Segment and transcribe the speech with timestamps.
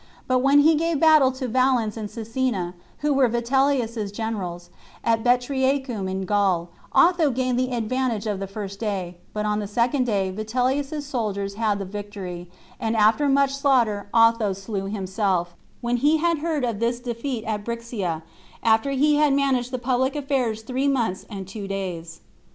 [0.25, 4.71] But when he gave battle to Valens and Cecinna, who were Vitellius's generals,
[5.03, 9.67] at Betriacum, in Gaul, Otho gained the advantage on the first day, but on the
[9.67, 15.97] second day Vitellius's soldiers had the victory; and after much slaughter Otho slew himself, when
[15.97, 18.23] he had heard of this defeat at Brixia, and
[18.63, 22.21] after he had managed the public affairs three months and two days.